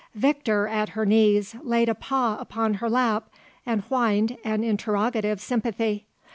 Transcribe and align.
Victor, 0.15 0.65
at 0.67 0.89
her 0.97 1.05
knees, 1.05 1.55
laid 1.61 1.87
a 1.87 1.93
paw 1.93 2.35
upon 2.39 2.73
her 2.81 2.89
lap 2.89 3.29
and 3.67 3.81
whined 3.83 4.35
an 4.43 4.63
interrogative 4.63 5.39
sympathy. 5.39 6.07